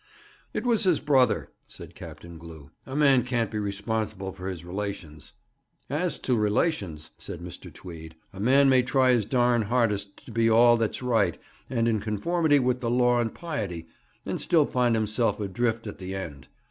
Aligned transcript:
'It 0.55 0.65
was 0.65 0.85
his 0.85 0.99
brother,' 0.99 1.51
said 1.67 1.93
Captain 1.93 2.39
Glew. 2.39 2.71
'A 2.87 2.95
man 2.95 3.23
can't 3.23 3.51
be 3.51 3.59
responsible 3.59 4.31
for 4.31 4.47
his 4.47 4.65
relations.' 4.65 5.33
'As 5.91 6.17
to 6.17 6.35
relations,' 6.35 7.11
said 7.19 7.39
Mr. 7.39 7.71
Tweed, 7.71 8.15
'a 8.33 8.39
man 8.39 8.67
may 8.67 8.81
try 8.81 9.11
his 9.11 9.25
darned 9.27 9.65
hardest 9.65 10.25
to 10.25 10.31
be 10.31 10.49
all 10.49 10.75
that's 10.75 11.03
right, 11.03 11.37
and 11.69 11.87
in 11.87 11.99
conformity 11.99 12.57
with 12.57 12.79
the 12.79 12.89
law 12.89 13.19
and 13.19 13.35
piety, 13.35 13.85
and 14.25 14.41
still 14.41 14.65
find 14.65 14.95
himself 14.95 15.39
adrift 15.39 15.85
at 15.85 15.99
the 15.99 16.15
end. 16.15 16.47